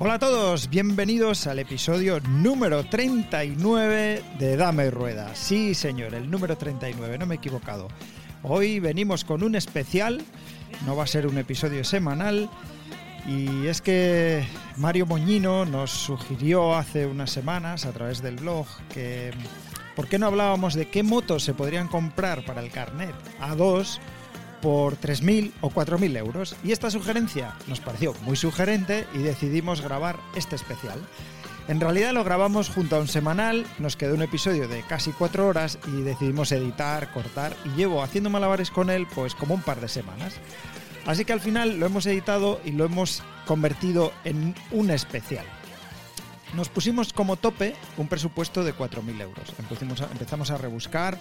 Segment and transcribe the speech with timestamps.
[0.00, 5.36] Hola a todos, bienvenidos al episodio número 39 de Dame Rueda.
[5.36, 7.86] Sí, señor, el número 39, no me he equivocado.
[8.42, 10.20] Hoy venimos con un especial,
[10.84, 12.50] no va a ser un episodio semanal,
[13.28, 14.44] y es que
[14.78, 19.30] Mario Moñino nos sugirió hace unas semanas a través del blog que
[19.94, 24.00] ¿por qué no hablábamos de qué motos se podrían comprar para el carnet A2
[24.64, 26.56] por 3.000 o 4.000 euros.
[26.64, 30.98] Y esta sugerencia nos pareció muy sugerente y decidimos grabar este especial.
[31.68, 35.46] En realidad lo grabamos junto a un semanal, nos quedó un episodio de casi 4
[35.46, 39.82] horas y decidimos editar, cortar y llevo haciendo malabares con él pues como un par
[39.82, 40.32] de semanas.
[41.04, 45.44] Así que al final lo hemos editado y lo hemos convertido en un especial.
[46.54, 49.52] Nos pusimos como tope un presupuesto de 4.000 euros.
[49.58, 51.18] Empezamos a rebuscar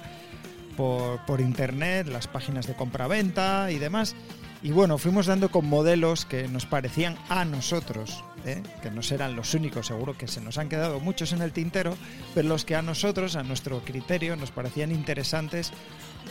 [0.76, 4.16] por, por internet, las páginas de compraventa y demás.
[4.64, 8.64] Y bueno, fuimos dando con modelos que nos parecían a nosotros, ¿eh?
[8.82, 11.98] que no serán los únicos, seguro que se nos han quedado muchos en el tintero,
[12.34, 15.74] pero los que a nosotros, a nuestro criterio, nos parecían interesantes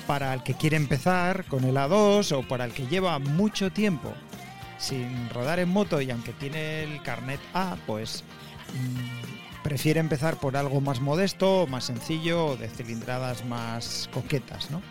[0.07, 4.15] para el que quiere empezar con el A2 o para el que lleva mucho tiempo
[4.79, 8.25] sin rodar en moto y aunque tiene el carnet A, pues
[8.73, 14.83] mm, prefiere empezar por algo más modesto, más sencillo, de cilindradas más coquetas, ¿no?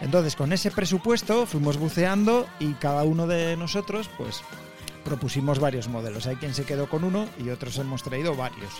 [0.00, 4.40] Entonces, con ese presupuesto fuimos buceando y cada uno de nosotros, pues,
[5.04, 6.26] propusimos varios modelos.
[6.26, 8.72] Hay quien se quedó con uno y otros hemos traído varios.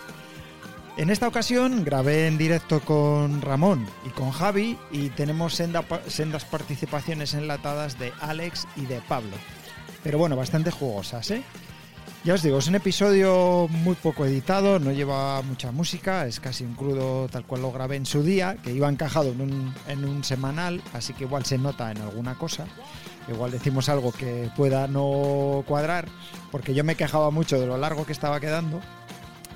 [0.97, 6.45] En esta ocasión grabé en directo con Ramón y con Javi y tenemos senda- sendas
[6.45, 9.37] participaciones enlatadas de Alex y de Pablo.
[10.03, 11.43] Pero bueno, bastante jugosas, ¿eh?
[12.25, 16.63] Ya os digo, es un episodio muy poco editado, no lleva mucha música, es casi
[16.63, 20.05] un crudo tal cual lo grabé en su día, que iba encajado en un, en
[20.05, 22.67] un semanal, así que igual se nota en alguna cosa.
[23.27, 26.07] Igual decimos algo que pueda no cuadrar,
[26.53, 28.81] porque yo me quejaba mucho de lo largo que estaba quedando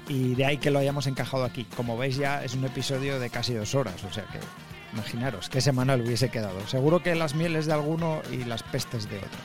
[0.09, 1.69] y de ahí que lo hayamos encajado aquí.
[1.77, 4.41] Como veis ya es un episodio de casi dos horas, o sea que
[4.93, 6.67] imaginaros qué semanal hubiese quedado.
[6.67, 9.39] Seguro que las mieles de alguno y las pestes de otro.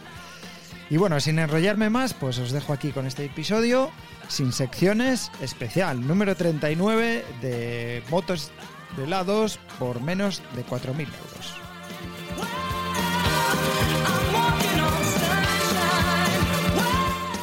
[0.91, 3.89] Y bueno, sin enrollarme más, pues os dejo aquí con este episodio,
[4.27, 8.51] sin secciones, especial número 39 de motos
[8.97, 11.53] de lados por menos de 4.000 euros.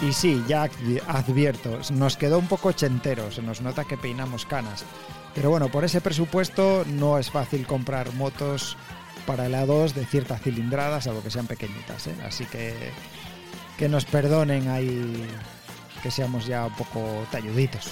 [0.00, 4.46] Y sí, ya advi- advierto, nos quedó un poco ochentero, se nos nota que peinamos
[4.46, 4.84] canas.
[5.34, 8.76] Pero bueno, por ese presupuesto no es fácil comprar motos
[9.26, 12.14] para el A2 de cierta cilindrada, salvo que sean pequeñitas, ¿eh?
[12.24, 12.74] Así que
[13.78, 15.24] que nos perdonen ahí
[16.02, 17.88] que seamos ya un poco talluditos.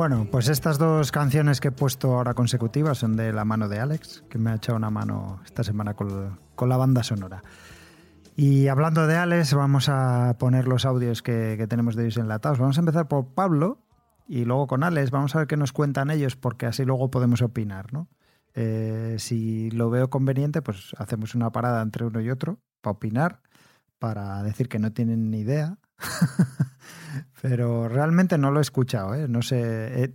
[0.00, 3.80] Bueno, pues estas dos canciones que he puesto ahora consecutivas son de la mano de
[3.80, 7.44] Alex, que me ha echado una mano esta semana con, la banda sonora.
[8.34, 12.58] Y hablando de Alex, vamos a poner los audios que, que tenemos de ellos enlatados.
[12.58, 13.84] Vamos a empezar por Pablo
[14.26, 15.10] y luego con Alex.
[15.10, 18.08] Vamos a ver qué nos cuentan ellos, porque así luego podemos opinar, ¿no?
[18.54, 23.42] Eh, si lo veo conveniente, pues hacemos una parada entre uno y otro para opinar,
[23.98, 25.76] para decir que no tienen ni idea.
[27.42, 29.26] Pero realmente no lo he escuchado, ¿eh?
[29.28, 30.12] no sé,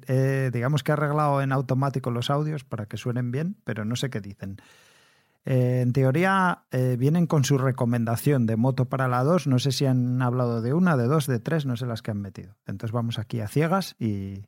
[0.54, 4.10] digamos que he arreglado en automático los audios para que suenen bien, pero no sé
[4.10, 4.58] qué dicen.
[5.46, 9.72] Eh, en teoría eh, vienen con su recomendación de moto para la 2, no sé
[9.72, 12.58] si han hablado de una, de dos, de tres, no sé las que han metido.
[12.66, 14.46] Entonces vamos aquí a ciegas y,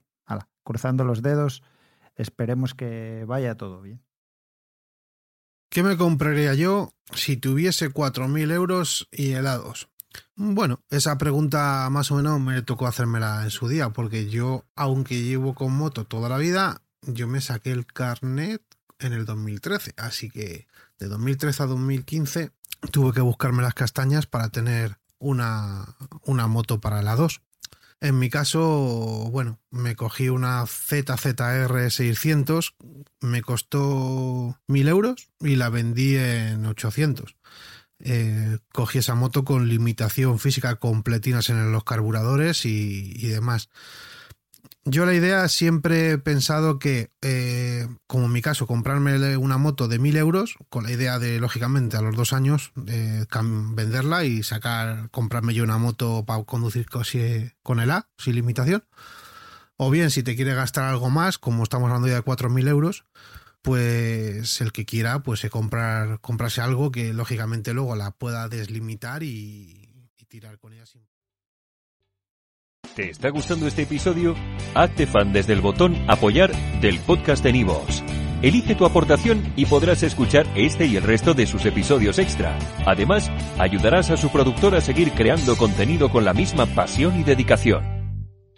[0.64, 1.64] cruzando los dedos,
[2.16, 4.02] esperemos que vaya todo bien.
[5.70, 9.90] ¿Qué me compraría yo si tuviese 4.000 euros y helados?
[10.40, 15.24] Bueno, esa pregunta más o menos me tocó hacérmela en su día, porque yo, aunque
[15.24, 18.62] llevo con moto toda la vida, yo me saqué el carnet
[19.00, 20.68] en el 2013, así que
[21.00, 22.52] de 2013 a 2015
[22.92, 27.42] tuve que buscarme las castañas para tener una, una moto para la 2.
[28.00, 28.62] En mi caso,
[29.32, 32.76] bueno, me cogí una ZZR 600,
[33.22, 37.36] me costó 1000 euros y la vendí en 800.
[38.00, 43.70] Eh, cogí esa moto con limitación física, con pletinas en los carburadores y, demás.
[44.86, 49.90] Yo la idea siempre he pensado que, eh, como en mi caso, comprarme una moto
[49.90, 53.26] de 1000 euros, con la idea de, lógicamente, a los dos años eh,
[53.74, 56.86] venderla y sacar, comprarme yo una moto para conducir
[57.64, 58.86] con el A, sin limitación.
[59.76, 63.06] O bien, si te quiere gastar algo más, como estamos hablando ya de 4.000 euros,
[63.68, 70.10] pues el que quiera, pues comprar, comprarse algo que lógicamente luego la pueda deslimitar y,
[70.18, 71.06] y tirar con ella sin
[72.96, 74.36] ¿Te está gustando este episodio?
[74.74, 78.06] Hazte fan desde el botón Apoyar del podcast de Nivos.
[78.42, 82.58] Elige tu aportación y podrás escuchar este y el resto de sus episodios extra.
[82.86, 83.30] Además,
[83.60, 87.97] ayudarás a su productor a seguir creando contenido con la misma pasión y dedicación.